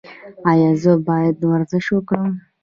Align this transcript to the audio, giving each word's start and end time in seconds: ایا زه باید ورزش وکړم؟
ایا 0.51 0.71
زه 0.81 0.93
باید 1.07 1.37
ورزش 1.51 1.85
وکړم؟ 1.91 2.29